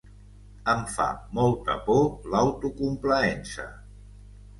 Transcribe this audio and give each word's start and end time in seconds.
Em 0.71 0.79
fa 0.93 1.09
molta 1.39 1.75
por 1.89 2.31
l’autocomplaença. 2.31 3.67